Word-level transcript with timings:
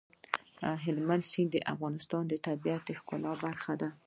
هلمند 0.83 1.23
سیند 1.31 1.49
د 1.53 1.57
افغانستان 1.73 2.23
د 2.27 2.33
طبیعت 2.47 2.81
د 2.85 2.89
ښکلا 2.99 3.31
برخه 3.45 3.73
ده. 3.81 3.89